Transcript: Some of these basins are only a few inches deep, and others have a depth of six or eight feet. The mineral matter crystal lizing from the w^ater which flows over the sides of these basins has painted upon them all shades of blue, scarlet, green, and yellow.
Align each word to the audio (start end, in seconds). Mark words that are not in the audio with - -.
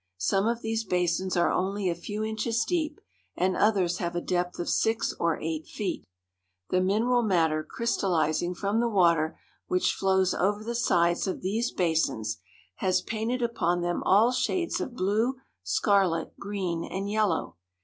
Some 0.17 0.47
of 0.47 0.63
these 0.63 0.83
basins 0.83 1.37
are 1.37 1.51
only 1.51 1.87
a 1.87 1.93
few 1.93 2.23
inches 2.23 2.65
deep, 2.67 2.99
and 3.37 3.55
others 3.55 3.99
have 3.99 4.15
a 4.15 4.19
depth 4.19 4.57
of 4.57 4.67
six 4.67 5.13
or 5.19 5.39
eight 5.39 5.67
feet. 5.67 6.07
The 6.71 6.81
mineral 6.81 7.21
matter 7.21 7.63
crystal 7.63 8.09
lizing 8.09 8.55
from 8.55 8.79
the 8.79 8.87
w^ater 8.89 9.35
which 9.67 9.93
flows 9.93 10.33
over 10.33 10.63
the 10.63 10.73
sides 10.73 11.27
of 11.27 11.41
these 11.41 11.69
basins 11.71 12.39
has 12.77 13.03
painted 13.03 13.43
upon 13.43 13.81
them 13.81 14.01
all 14.03 14.31
shades 14.31 14.81
of 14.81 14.95
blue, 14.95 15.35
scarlet, 15.61 16.33
green, 16.39 16.83
and 16.83 17.07
yellow. 17.07 17.57